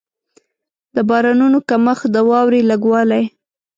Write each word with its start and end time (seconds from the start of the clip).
د 0.95 0.97
بارانونو 1.09 1.59
کمښت، 1.69 2.05
د 2.15 2.17
واورې 2.29 2.61
لږ 2.69 2.81
والی. 2.91 3.23